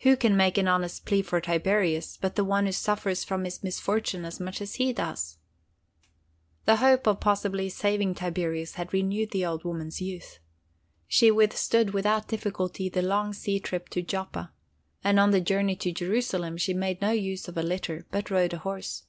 Who 0.00 0.16
can 0.16 0.36
make 0.36 0.58
an 0.58 0.66
honest 0.66 1.04
plea 1.04 1.22
for 1.22 1.40
Tiberius, 1.40 2.16
but 2.20 2.34
the 2.34 2.42
one 2.42 2.66
who 2.66 2.72
suffers 2.72 3.22
from 3.22 3.44
his 3.44 3.62
misfortune 3.62 4.24
as 4.24 4.40
much 4.40 4.60
as 4.60 4.74
he 4.74 4.92
does?" 4.92 5.38
The 6.64 6.74
hope 6.78 7.06
of 7.06 7.20
possibly 7.20 7.68
saving 7.68 8.16
Tiberius 8.16 8.74
had 8.74 8.92
renewed 8.92 9.30
the 9.30 9.46
old 9.46 9.62
woman's 9.62 10.00
youth. 10.02 10.40
She 11.06 11.30
withstood 11.30 11.90
without 11.94 12.26
difficulty 12.26 12.88
the 12.88 13.02
long 13.02 13.32
sea 13.32 13.60
trip 13.60 13.88
to 13.90 14.02
Joppa, 14.02 14.52
and 15.04 15.20
on 15.20 15.30
the 15.30 15.40
journey 15.40 15.76
to 15.76 15.92
Jerusalem 15.92 16.56
she 16.56 16.74
made 16.74 17.00
no 17.00 17.12
use 17.12 17.46
of 17.46 17.56
a 17.56 17.62
litter, 17.62 18.04
but 18.10 18.32
rode 18.32 18.54
a 18.54 18.58
horse. 18.58 19.04